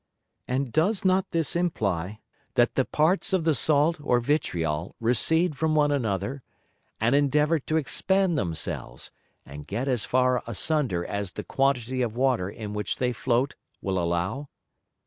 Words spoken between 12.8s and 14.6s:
they float, will allow?